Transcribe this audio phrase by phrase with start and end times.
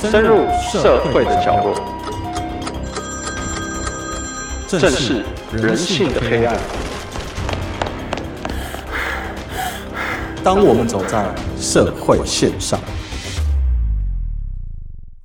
[0.00, 1.74] 深入社会的角落，
[4.66, 6.56] 正视人性的黑暗。
[10.42, 12.80] 当我们走在社会线上，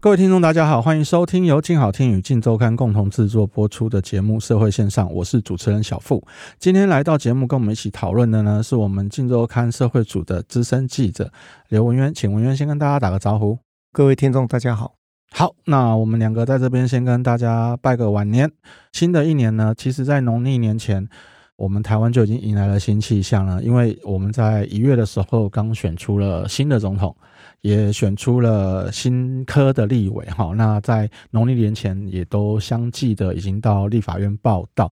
[0.01, 6.21] 各位听众，大家好，欢迎收听由静好听与镜周刊共同制作播出的节目《社会线上》，我是主持人小富。
[6.59, 11.31] 今天来到节目跟我们一起讨论的呢，是我们镜周刊社会组的资深记者
[11.69, 13.57] 刘文渊，请文渊先跟大家打个招呼。
[13.95, 14.98] 各位听众，大家好。
[15.31, 18.52] 好，那我们两个在这边先跟大家拜个晚年。
[18.91, 21.08] 新的一年呢，其实在农历年前，
[21.55, 27.16] 我们台湾就已经迎来了新气象了，因为我们在一月的时候刚选出了新的总统。
[27.65, 34.88] 也选出了新科的立委，哈，那在农历年前也都相继的已经到立法院报道。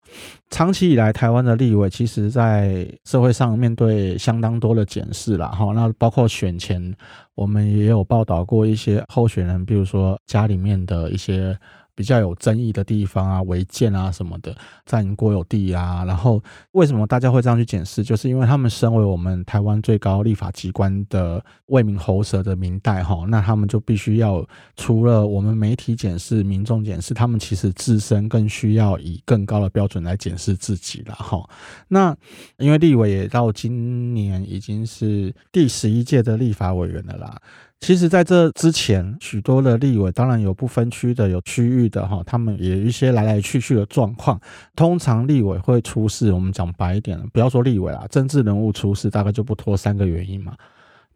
[0.50, 6.92] 长期以来，台湾的立委其实在社会上面对相当多的检视了，哈，那包括选前，
[7.36, 11.56] 我们也有报道过一些候选人，比如说家里面的一些。
[11.96, 14.56] 比较有争议的地方啊，违建啊什么的，
[14.86, 16.42] 占国有地啊，然后
[16.72, 18.04] 为什么大家会这样去检视？
[18.04, 31.48] 就是因为他们身为我们台湾最高立法机关的为民喉舌的民代哈，那他们就必须要除了我们媒体检视、民众检视，他们其实自身更需要以更高的标准来检视自己了哈。
[31.88, 32.16] 那
[32.58, 37.40] 因为立委也到今年已经是第十一届的立法委员了啦。
[37.84, 44.40] 其实，在这之前，许多的立委当然有不分区的，有区域的哈，他们也有一些来来去去的状况。
[44.74, 50.56] 通常立委会出事，我们讲白一点，不要说立委啦，政治人物出事大概就不脱三个原因嘛：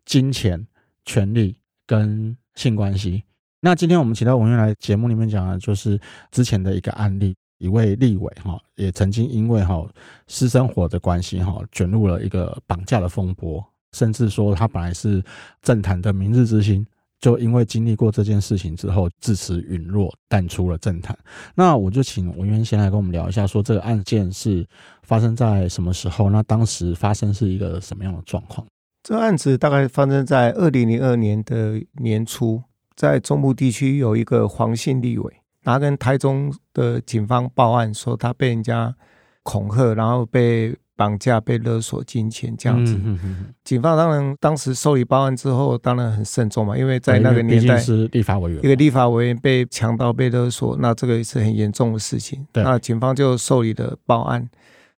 [0.03, 0.67] 金钱、
[1.05, 3.23] 权力跟性关系。
[3.61, 5.97] 那今天我们请到文渊来节目里面讲的，就是
[6.31, 9.87] 之前的一个案例，一位立委哈，也曾经因为哈
[10.27, 13.65] 私生活的关系哈，卷入了一个绑架的风波。
[13.97, 15.23] 甚至说他本来是
[15.63, 16.85] 政坛的明日之星，
[17.19, 21.17] 就因为经历过这件事情之后，自此陨落，淡出了政坛。
[21.55, 24.63] 那我就请文渊先来跟我们聊一下，说这个案件是
[25.01, 26.29] 发生在什么时候？
[26.29, 28.67] 那当时发生是一个什么样的状况？
[29.01, 32.61] 这个案子大概发生在二零零二年的年初，
[32.95, 35.33] 在中部地区有一个黄姓立委，
[35.63, 38.95] 他跟台中的警方报案说他被人家
[39.41, 40.77] 恐吓，然后被。
[40.97, 52.45] 绑架被勒索金钱这样子，嗯、哼哼警方当然当时受理报案之后，当然很慎重嘛，因为在那个年代是立法委员，一个立法委员被强盗被勒索，那这个是很严重的事情。
[52.53, 54.49] 那警方就受理了报案。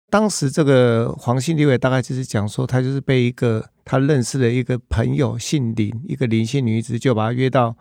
[0.09, 7.76] 当时这个黄姓立委大概就是讲说，他就是被一个他认识的一个朋友姓林，一个林姓女子，就把他约到。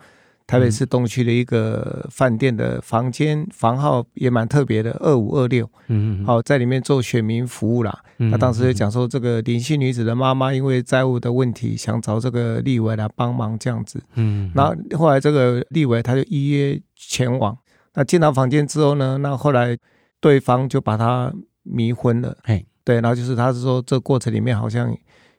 [0.48, 5.70] 台北市东区的一个饭店的房间房号也蛮特别的，二五二六。
[5.88, 8.02] 嗯，好，在里面做选民服务啦。
[8.32, 14.02] 他当时就讲说，这个林姓女子的妈妈因为债务的问题，想找这个立委来帮忙这样子。
[14.16, 17.56] 嗯，然后后来这个立委他就依约前往。
[17.94, 19.78] 那进到房间之后呢，那后来
[20.22, 21.34] 对方就把他
[21.64, 22.38] 迷昏了。
[22.46, 24.96] 嘿，对，然后就是他是说，这过程里面好像。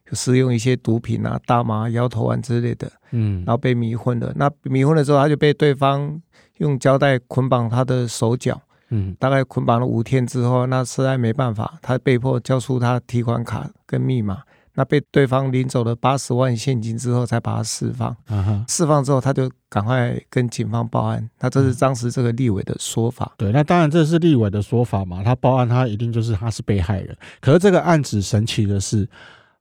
[0.08, 4.32] 就使用一些毒品啊，大麻、摇头丸之类的，嗯，然后被迷昏了。
[4.36, 6.18] 那迷昏了之后，他就被对方
[6.58, 8.58] 用胶带捆绑他的手脚，
[8.88, 14.40] 嗯，大概捆绑了五天之后，那实在没办法，他被迫交出他提款卡跟密码。
[14.74, 18.16] 那被对方领走了八十万现金之后，才把他释放。
[18.28, 21.28] 啊，释放之后，他就赶快跟警方报案。
[21.40, 23.34] 那这是当时这个立委的说法。
[23.36, 25.22] 对，那当然这是立委的说法嘛。
[25.22, 27.14] 他报案，他一定就是他是被害人。
[27.40, 29.06] 可是这个案子神奇的是。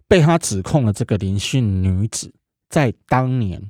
[0.08, 2.34] 被他指控的这个林姓女子，
[2.70, 3.62] 在当年，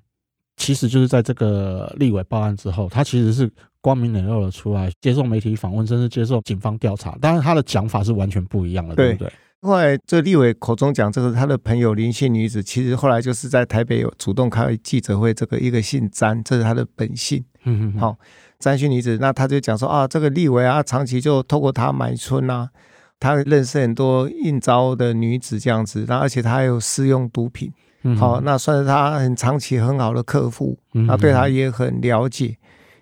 [0.55, 7.17] 其实就是在这个立委报案之后，她其实是光明磊落的出来接受媒体访问，甚至接受警方调查。
[7.21, 9.33] 但是她的讲法是完全不一样的，对，对不对？
[9.61, 17.43] 后来这立委口中讲，这个他的朋友林姓女子，其实后来就是在台北有主动开记者会，这个一个姓詹，这是他的本姓。
[17.63, 17.99] 嗯嗯。
[17.99, 18.15] 好，
[18.59, 22.69] 詹姓女子，那他就讲说啊，这个立委啊，长期就透过他买春啊。
[23.19, 30.77] 他认识很多应招的女子这样子，然后而且他还有试用毒品，好、嗯哼哦，那算是他很长期很好的客户，
[31.07, 32.55] 他、对他也很了解，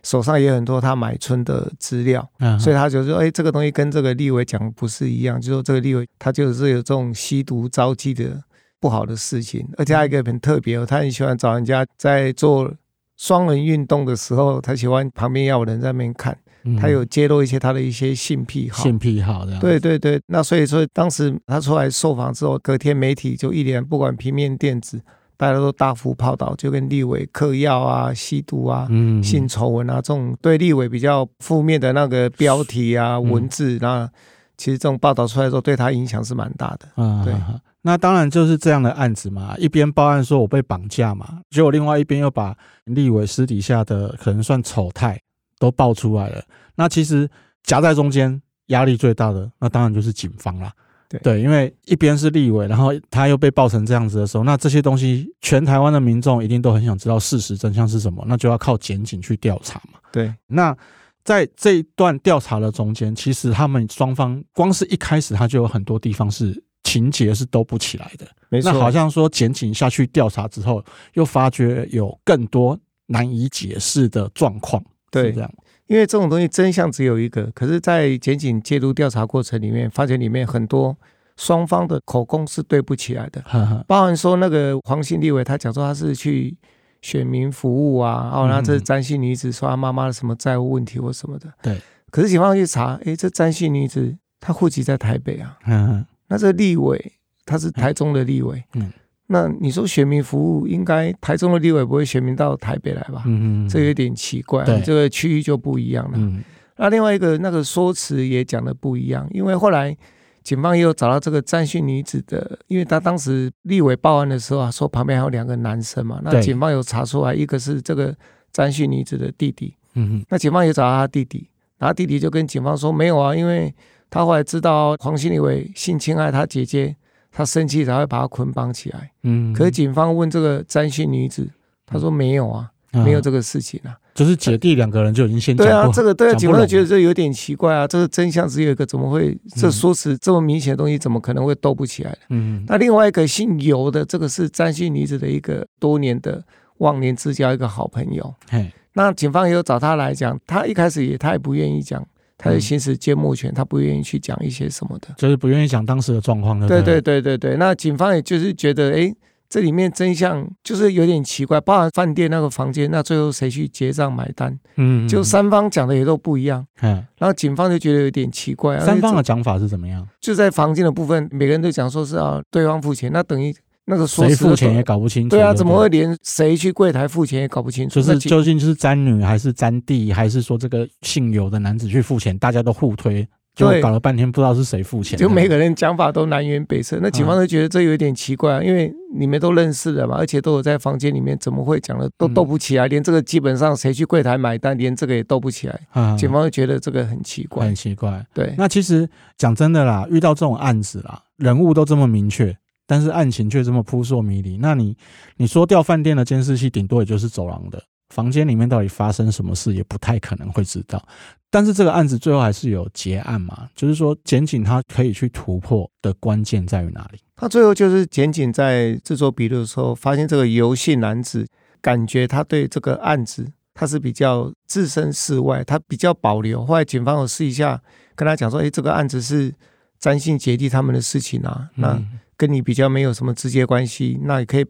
[0.04, 8.42] 手上也很多他买春的资料，嗯、所以他就说，哎，这个东西跟这个立委讲不是一样，就说这个立委他就是有这种吸毒招妓的
[8.80, 12.72] 不好的事情，而且还有一个很特别，哦他很喜欢找人家在做
[13.18, 16.38] 双人运动的时候，他喜欢旁边要有人在那边看。
[16.79, 20.19] 他有揭露一些他的一些性癖好，性癖好的，对对对。
[20.27, 25.01] 那所以说，当时他出来受访之后，隔天媒体就一连不管平面、电子，
[25.38, 34.09] 大家都大幅报道，就跟立委嗑药啊、吸毒啊、嗯、性丑闻啊这种对立委比较负面的那个标题啊、文字，那
[34.57, 36.88] 其实这种报道出来之后，对他影响是蛮大的。
[36.97, 37.33] 嗯，对。
[37.81, 45.19] 那当然就是这样的案子嘛，一边报案说我被绑架嘛，结果另外一边又把立委私底下的可能算丑态
[45.60, 46.44] 都爆出来了。
[46.75, 47.30] 那其实
[47.63, 50.72] 夹在中间压力最大的，那当然就是警方啦。
[51.07, 60.00] 对对，因为一边是立委，然后他又被爆成这样子的时候，那这些东西全台湾的民众一定都很想知道事实真相是什么，那就要靠检警去调查嘛。
[60.12, 60.75] 对，那
[61.24, 68.25] 在这一段调查的中间，其实他们双方光是一开始他就有很多地方是情节是兜不起来的。
[68.50, 74.84] 没错，那好像说检警下去调查之后，又发觉有更多难以解释的状况。
[75.21, 75.51] 对，这样。
[75.88, 80.97] 因为这种东西真相只有一个，可是，在检警介入调查过程里面，发现里面很多
[81.38, 86.57] 双方的口供是对不起来的，呵呵包含说那个黄姓立委，他讲说他是去
[87.03, 91.79] 选民服务啊，哦，那这是詹姓女子说她妈妈的什么债务问题或什么的，对。
[92.09, 97.13] 可是警方去查，诶，这詹姓女子她户籍在台北啊，嗯哼，那这立委
[97.45, 98.91] 他是台中的立委，嗯。
[99.27, 103.24] 那你说选民服务，应该台中的立委不会选民到台北来吧？
[103.25, 106.13] 嗯嗯，这有点奇怪，这个区域就不一样了。
[106.16, 106.44] 嗯，
[106.77, 109.98] 那另外一个那个说辞也讲的不一样，因为后来
[110.44, 118.16] 警方也有找到这个詹姓女子的，因为她当时立委报案的时候啊，说旁边还有两个男生嘛，那警方有查出来，一个是这个
[118.51, 119.75] 詹姓女子的弟弟。
[119.95, 121.50] 嗯哼，那警方也找到他弟弟，
[121.80, 123.74] 然后弟弟就跟警方说没有啊，因为
[124.12, 126.95] 他后来知道黄心立委性侵害他姐姐。
[127.38, 129.12] 他生气才会把他捆绑起来。
[129.24, 131.46] 嗯，可是警方问这个詹姓女子，
[131.86, 133.92] 她说没有啊，嗯、没有这个事情啊。
[134.14, 135.54] 就是姐弟两个人就已经先。
[135.54, 137.86] 对啊，这个对啊，警方就觉得这有点奇怪啊。
[137.86, 142.18] 这个真相只有一个，怎么会这说辞这么明显的东西，怎么可能会斗不起来？
[142.30, 146.42] 嗯，那另外一个姓尤的，这个是詹姓女子的一个多年的
[146.78, 148.34] 忘年之交，一个好朋友。
[148.50, 152.02] 嘿，那警方也有找他来讲，他一开始也他也不愿意讲。
[152.38, 156.60] 他的行使缄默权，他不愿意去讲一些什么的，就是不愿意讲当时的状况。
[156.68, 159.14] 对对对对对，那警方也就是觉得，哎，
[159.50, 164.60] 这里面真相就是有点奇怪，包含饭店那个房间，那最后谁去结账买单？
[164.76, 166.66] 嗯，就三方讲的也都不一样。
[166.82, 168.80] 嗯，然后警方就觉得有点奇怪。
[168.80, 170.08] 三方的讲法是怎么样？
[170.20, 173.56] 就在房间的部分，每个人都讲说是要对方付钱，那等于。
[173.86, 175.36] 那个谁付钱也搞不清楚。
[175.36, 177.96] 对啊，怎么会连谁去柜台付钱也搞不清楚？
[177.96, 182.38] 就是究竟就是沾女还是沾弟，还是说这个姓尤的男子去付钱？
[182.40, 185.20] 大家都互推，就搞了半天不知道是谁付钱。
[185.20, 186.98] 就每个人讲法都南辕北辙。
[187.00, 192.88] 那警方就觉得这有点奇怪啊，因为你们都认识的嘛，而且都有在房间里面，怎么会讲的都斗不起来？
[192.88, 196.18] 连这个基本上谁去柜台买单，连这个也斗不起来。
[196.18, 198.26] 警方就觉得这个很奇怪，很奇怪。
[198.34, 202.58] 对，那其实讲真的啦，遇到这种案子啦，人物都这么明确。
[202.88, 204.96] 但是案情却这么扑朔迷离，那你
[205.38, 207.84] 你说掉饭店的监视器，顶多也就是走廊的
[208.14, 211.04] 房间里面到底发生什么事，也不太可能会知道。
[211.50, 213.70] 但是这个案子最后还是有结案嘛？
[213.76, 217.20] 就是说检警他可以去突破的关键在于哪里？
[217.36, 221.48] 他最后就是检警在制作笔录的时候，发现这个游戏男子
[221.82, 226.66] 感觉他对这个案子他是比较置身事外，他比较保留。
[226.66, 227.82] 后来警方有试一下
[228.16, 229.54] 跟他讲说：“诶，这个案子是
[229.98, 234.66] 詹姓姐弟他们的事情啊。”那、嗯跟你比较没有什么直接关系，那也可以，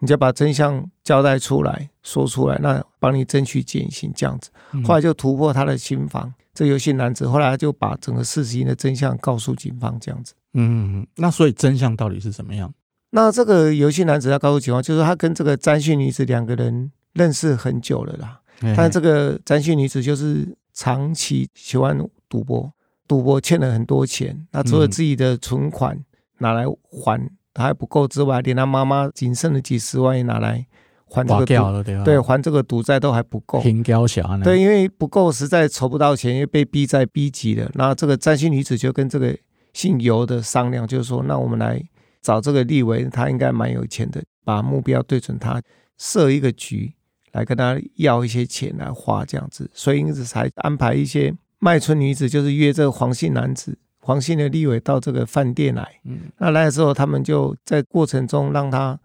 [0.00, 4.50] 你就把真相交代出来，说出来，那帮你争取减刑这样子。
[4.84, 10.34] 后来就突破他的心防，这游戏男子后来就把整个事情的真相告诉警方这样子。
[10.54, 12.72] 嗯，那所以真相到底是怎么样？
[13.10, 18.40] 那这个游戏男子要告诉警方，就是他跟这个詹姓女子两个人认识很久了啦。
[18.76, 22.72] 但这个詹姓女子就是长期喜欢赌博，
[23.06, 25.98] 赌博欠了很多钱，那除了自己的存款。
[26.38, 30.66] 拿来还还不够之外，连他妈妈仅剩的几十万也拿来
[31.04, 33.62] 还这个赌，对，对，还这个赌债都还不够。
[33.62, 37.70] 挺娇小，对，因为不够，实在筹不到钱，因为被逼债逼急了。
[37.74, 39.36] 那这个占星女子就跟这个
[39.72, 41.80] 姓尤的商量，就是说，那我们来
[42.20, 45.62] 找这个立维，他应该蛮有钱的，把目标对准他，
[45.96, 46.92] 设一个局
[47.32, 49.70] 来跟他要一些钱来花，这样子。
[49.72, 53.78] 所以因此才安排一些卖春女子，就是约这个黄姓男子。
[54.06, 58.96] 黄姓的立委到这个饭店来，嗯，那来了之后，他们就在过程中让他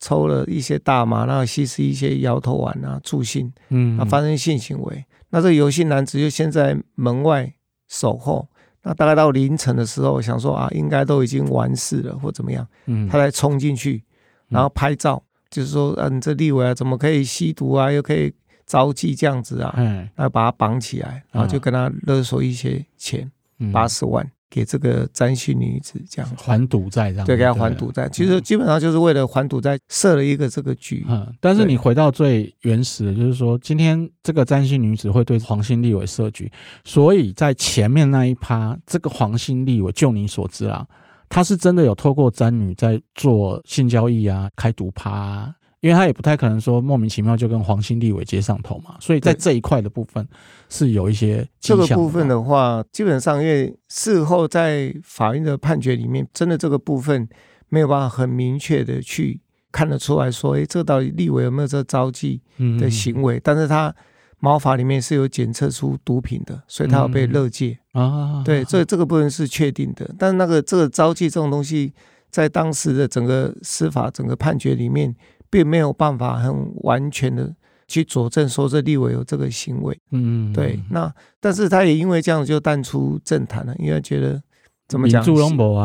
[0.00, 5.04] 抽了一些大麻，然后吸食一些摇头丸啊助兴，嗯，啊发生性行为。
[5.30, 7.54] 那这个尤姓男子就先在门外
[7.86, 8.48] 守候，
[8.82, 14.02] 那大概到凌晨的时候，想说啊，应该都已经完事了或怎么样，嗯，他才冲进去，
[14.48, 18.34] 然后拍照，就是说，嗯、啊，你这立委啊，怎么可以吸毒啊，又可以
[18.66, 23.30] 招妓这样子啊，嗯，然后把他绑起来，然后就跟他勒索一些钱，
[23.72, 24.28] 八十万。
[24.50, 28.08] 给这个詹姓女子这样还赌债这样，对，给她还赌债。
[28.08, 31.04] 其实基本上就是为了还赌债设了一个这个局。
[31.08, 36.50] 嗯，但是你回到最原始的，就是说今天这个詹姓女子会对黄姓立委设局，
[36.84, 40.86] 所以在前面那一趴，这个黄姓立委就你所知啊，
[41.28, 45.54] 他是真的有透过詹女在做性交易啊，开赌趴啊。
[45.80, 50.26] 因为他也不太可能说莫名其妙就跟黄兴立伟接上头嘛，所以在这一块的部分
[50.68, 57.28] 是有一些这个部分的话，基本上因为事后在法院的判决里面，真的这个部分
[57.68, 62.40] 没有办法很明确的去看得出来说，哎，这到底立委有没有这招妓
[62.80, 63.40] 的行为？
[63.44, 63.94] 但是他
[64.40, 68.42] 毛发里面是有检测出毒品的，所以他要被勒戒啊。
[68.44, 70.12] 对，这这个部分是确定的。
[70.18, 71.92] 但是那个这个招妓这种东西，
[72.30, 75.14] 在当时的整个司法整个判决里面。
[75.50, 77.54] 并没有办法很完全的
[77.86, 80.80] 去佐证说这立委有这个行为，嗯，对。
[80.90, 84.40] 那但是他也因为这样子就淡出政坛了，因为觉得
[84.86, 85.22] 怎么讲，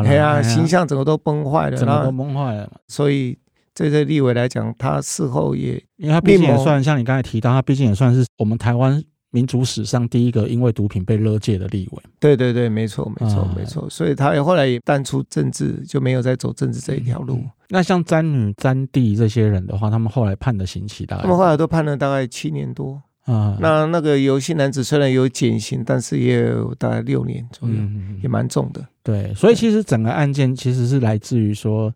[0.06, 2.72] 哎呀，形象整个都崩坏了，整个都崩坏了。
[2.88, 3.38] 所以
[3.74, 9.04] 对这立委来讲，他事后也，因为他毕竟也算像你刚才提到，他毕竟也算是我们台湾。
[9.34, 17.44] 民族史上第一个因为毒品被勒戒的立委，对对对，没错没错没错，所以他后来也淡出政治，就没有再走政治这一条路。
[17.70, 21.24] 那像詹女、詹弟这些人的话，他们后来判的刑期大概？
[21.24, 23.58] 他们后来都判了大概七年多啊。
[23.60, 27.76] 那那个游戏男子虽然有减刑，但是也有大概六年左右，
[28.22, 28.86] 也蛮重的。
[29.02, 31.92] 对，所以其实整个案件其实是来自于说，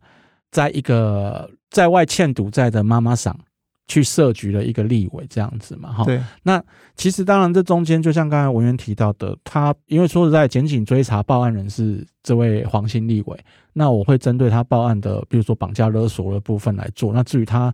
[0.49, 3.37] 在一个在外欠赌债的妈妈桑。
[3.87, 6.03] 去设局的一个立委这样子嘛，哈。
[6.03, 6.21] 对。
[6.43, 6.61] 那
[6.95, 17.13] 其实当然，这中间就像刚才文员提到的，他因为说实在，检警追查报案人是这位黄姓立委，那我会针对他报案的，比如说绑架勒索的部分来做。
[17.13, 17.73] 那至于他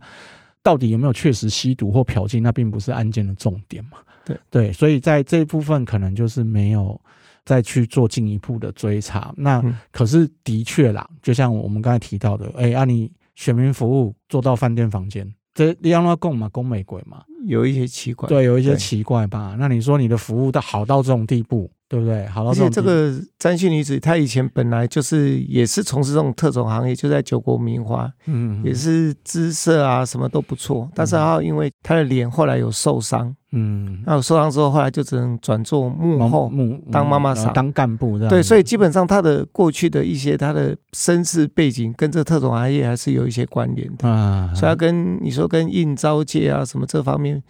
[0.61, 3.97] 到底有没有确实吸毒或嫖妓，那并不是案件的重点嘛。
[4.23, 4.71] 对对。
[4.71, 6.99] 所以在这一部分，可能就是没有
[7.43, 9.33] 再去做进一步的追查。
[9.35, 15.27] 那可是的确啦，就像我们刚才提到的，哎，啊，你选民服务做到饭店房间。
[15.53, 19.55] 这你让他供嘛，供玫瑰嘛，有一些奇怪，对，有一些奇怪吧。
[19.59, 22.25] 那你说你的服务到好到这种地步，对不对？
[22.25, 22.89] 好到这种地步。
[22.89, 30.89] 而且这个詹姓女子，她以前本来就是也是从事这种特种行业，就在九国名花，嗯，也是姿色啊什么都不错。
[30.95, 33.31] 但是她因为她的脸后来有受伤。
[33.51, 36.51] 嗯，那我受伤之后，后来就只能转做幕后，
[36.91, 38.29] 当妈妈桑，当干部这样。
[38.31, 44.51] 对，所以基本上她的过去的一些她的身世背景，跟这特种行业还是有一些关联的啊。
[44.55, 47.43] 所以她跟你说跟应召界啊什么这方面，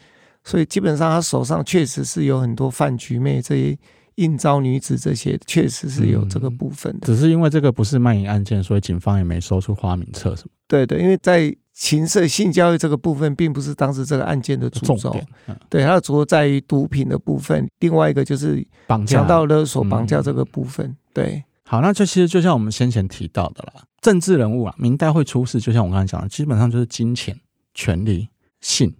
[0.43, 3.77] 所以基本上她手上确实是有很多饭局妹这些
[4.15, 7.08] 应招女子，这些确实是有这个部分的。
[7.08, 10.50] 只是因为这个不是卖淫案件，所以警方也没搜出花名册什么。
[10.67, 11.55] 对对，因为在。
[11.75, 17.67] 情色性交易这个部分，并不是当时这个案件的主轴，嗯、对，它的主要在于毒品的部分。
[17.79, 20.86] 另外一个就是绑架、强盗勒索、绑架这个部分。
[20.86, 27.36] 嗯、对，好，那这其实就像我们先前提到的啦，政治人物啊，明代会出事，就像我刚才讲的，基本上就是金钱、
[27.74, 28.29] 权力、
[28.62, 28.96] 性，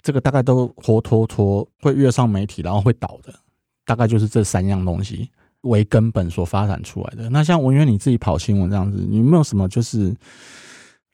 [0.00, 3.34] 这个大概都活脱脱会跃上媒体，然后会倒的，
[3.84, 5.30] 大概就是这三样东西
[5.62, 7.28] 为根本所发展出来的。
[7.30, 10.14] 那像文渊你自己跑新闻这样子，你有没有什么就是？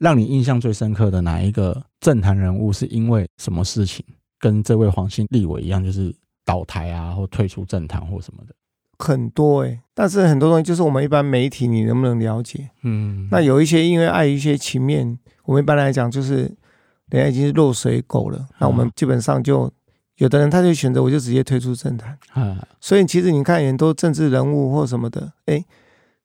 [0.01, 4.03] 让你印象最深刻的哪一个政坛人物，是因为什么事情
[4.39, 6.11] 跟这位黄姓立委一样，就是
[6.43, 8.55] 倒台啊，或退出政坛或什么的？
[8.99, 12.71] 很多哎、欸，但是很多东西就是我们一般媒体，你能不能了解？
[12.83, 16.51] 嗯，那有一些因为碍于一些情面，我们一般来讲就是
[17.11, 19.71] 人家已经是落水狗了，嗯、那我们基本上就
[20.21, 22.17] 有的人他就选择我就直接退出政坛。
[22.35, 25.65] 啊，所以其实你看很多政治人物或什么的，哎、欸，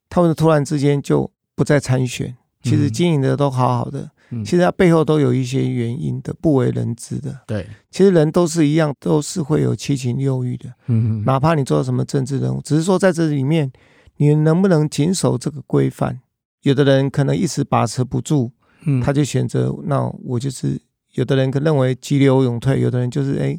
[0.09, 2.35] 他们突然之间就不再参选。
[2.61, 7.39] 其实经营的都好好的，嗯、其实他背后都有一些原因的，不为人知的。
[7.47, 10.73] 对，其实人都是一样，都是会有七情六欲的。
[10.87, 13.71] 嗯，哪怕你做什么政治人物，只是说在这里面，
[14.17, 16.19] 你能不能谨守这个规范？
[16.63, 18.51] 有的人可能一时把持不住，
[18.85, 20.81] 嗯，他就选择那我就是。
[21.13, 23.57] 有的人可认为急流勇退，有的人就是哎，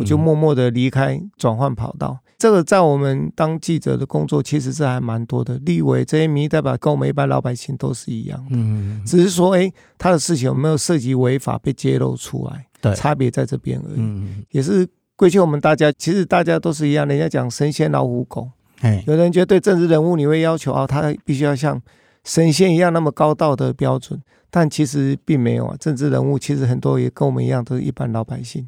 [0.00, 2.18] 我就默默的离开，转换跑道。
[2.38, 5.58] 这个在我们当记者的工作，其实是还蛮多的。
[5.58, 13.98] 立委这些民意代表跟我们一般老百姓都是一样的，嗯，只是说，哎，他的事情有没有涉及违法被揭露出来，对，差别在这边而已。
[13.98, 17.06] 嗯，也是归咎我们大家，其实大家都是一样。
[17.06, 18.48] 人家讲神仙老虎狗，
[18.80, 21.78] 哎，有人觉得对政治人物你会要求啊，他必须要像
[22.24, 24.18] 神仙一样那么高道德标准，
[24.50, 25.76] 但其实并没有啊。
[25.78, 28.66] 政治人物其实很多也跟我们一样，都是一般老百姓。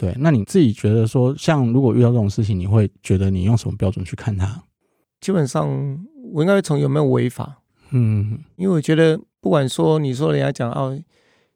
[0.00, 4.64] 对，那你自己觉得说，像如果遇到这种事情，你会觉得你用什么标准去看他？
[5.20, 5.68] 基本上，
[6.32, 7.60] 我应该会从有没有违法。
[7.90, 10.98] 嗯，因为我觉得，不管说你说人家讲哦，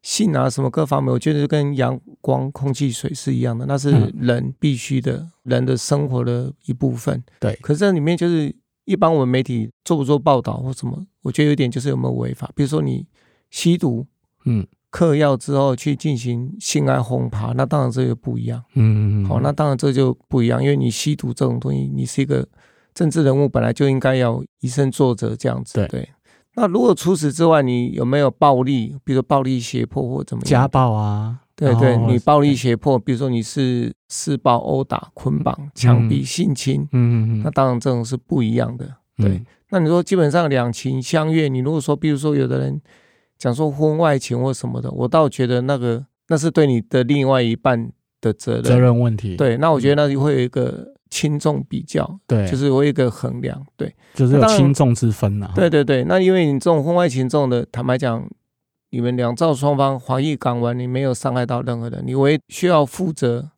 [0.03, 7.23] 性啊什么各方面，我觉得跟阳光、空气、水是一样的，那是人必须的，嗯、人的生活的一部分。
[7.39, 12.51] 对，可是这里面就是一般我们媒体做不做报道或什么，我觉得有点就是有没有违法。
[12.53, 13.07] 比如说你
[13.49, 14.05] 吸毒，
[14.45, 18.63] 嗯，嗑药之后去进行性爱轰趴，那当然这就不一样。
[18.75, 19.25] 嗯嗯嗯。
[19.25, 22.47] 好，那当然这就不一样，因为你吸毒这种东西，你是一个
[22.93, 25.73] 政治人物，本来就应该要以身作则这样子。
[25.73, 25.87] 对。
[25.89, 26.09] 对
[26.55, 28.95] 那如果除此之外，你有没有暴力？
[29.03, 30.49] 比如说暴力胁迫或怎么样？
[30.49, 31.41] 家暴啊？
[31.57, 38.85] 对对，你暴力胁迫，比如说你是施暴、殴打、捆绑、强逼、性侵，嗯嗯嗯，那当然这种是不一样的。
[39.17, 42.81] 对，嗯、那你说基本上两情相悦，你如果说，比如说有的人
[43.37, 49.35] 讲说婚外情或什么的，我倒觉得那个那是对你的另外一半的责任责任问题。
[49.35, 50.93] 对，那我觉得那就会有一个。
[51.11, 55.53] 轻重比较，对，就是我有一个衡量，对，就是有轻重之分呐、啊。
[55.55, 58.27] 对对对，那因为你这种婚外情这种的，坦白讲，
[58.89, 63.49] 你们两造双方防疫港湾，你没有伤害到任何人，你唯需要负责，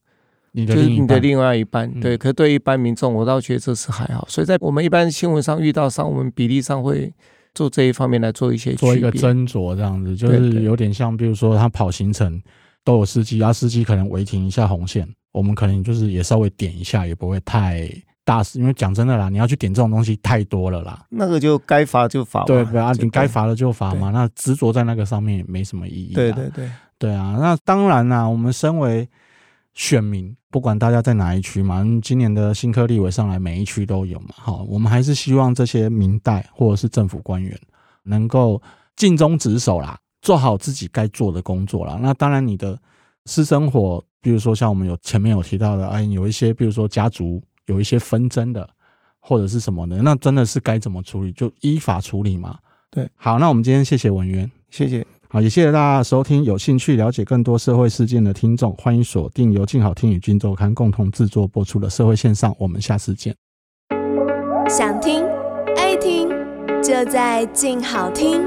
[0.54, 1.90] 就是你的另外一半。
[2.00, 4.28] 对，嗯、可是对一般民众，我倒觉得这是还好。
[4.30, 7.12] 所以在我们一般新闻上遇到上，我们比例上会
[7.58, 12.40] 做这一方面来做一些做一个斟酌，这样子就是有点像，比如说他跑行程
[12.84, 15.08] 都有司机，啊司机可能违停一下红线。
[15.32, 17.90] 我们可能就是也稍微点一下，也不会太
[18.24, 21.04] 大事，因为讲真的啦，你要去点这种东西太多了啦。
[21.10, 24.12] 那个就该罚就罚，对对啊，你该罚的就罚嘛。
[24.12, 26.14] 那执着在那个上面也没什么意义。
[26.14, 29.08] 对对对对啊，那当然啦，我们身为
[29.78, 34.30] 选民，不管大家在哪一区嘛，今年的新科立委上来，每一区都有嘛。
[34.34, 37.58] 好，我们还是希望这些民代或者是政府官员
[38.04, 38.62] 能够
[38.96, 41.98] 尽忠职守啦，做好自己该做的工作啦。
[42.02, 42.78] 那当然，你的
[43.26, 44.04] 私生活。
[44.20, 48.68] 比如说，像我们有前面有提到的，哎，有一些，比如说家族有一些纷争的，
[49.22, 52.58] 或者是什么的，那真的是该怎么处理，就依法处理嘛。
[52.90, 56.44] 对，好，那我们今天谢谢文渊，谢谢，好，也谢谢大家收听。
[56.46, 63.36] 有兴趣了解更多社会事件的听众，欢迎锁定由静好听与君周刊共同制作播出的社会线上，我们下次见。
[64.70, 65.26] 想听
[65.76, 66.30] 爱听，
[66.82, 68.42] 就在静好听。